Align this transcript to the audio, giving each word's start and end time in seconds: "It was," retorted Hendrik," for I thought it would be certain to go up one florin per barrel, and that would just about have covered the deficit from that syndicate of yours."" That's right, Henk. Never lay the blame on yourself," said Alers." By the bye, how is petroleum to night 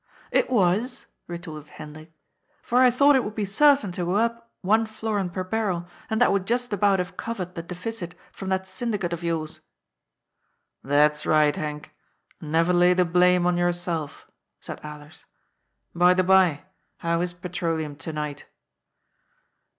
"It 0.41 0.49
was," 0.49 1.05
retorted 1.27 1.69
Hendrik," 1.69 2.11
for 2.63 2.79
I 2.79 2.89
thought 2.89 3.15
it 3.15 3.23
would 3.23 3.35
be 3.35 3.45
certain 3.45 3.91
to 3.91 4.05
go 4.05 4.15
up 4.15 4.51
one 4.61 4.87
florin 4.87 5.29
per 5.29 5.43
barrel, 5.43 5.87
and 6.09 6.19
that 6.19 6.31
would 6.31 6.47
just 6.47 6.73
about 6.73 6.97
have 6.97 7.17
covered 7.17 7.53
the 7.53 7.61
deficit 7.61 8.15
from 8.31 8.49
that 8.49 8.65
syndicate 8.67 9.13
of 9.13 9.21
yours."" 9.23 9.61
That's 10.91 11.23
right, 11.27 11.53
Henk. 11.55 11.91
Never 12.41 12.73
lay 12.73 12.95
the 12.95 13.05
blame 13.05 13.45
on 13.45 13.57
yourself," 13.57 14.25
said 14.59 14.81
Alers." 14.81 15.25
By 15.93 16.15
the 16.15 16.23
bye, 16.23 16.63
how 16.97 17.21
is 17.21 17.33
petroleum 17.33 17.95
to 17.97 18.11
night 18.11 18.47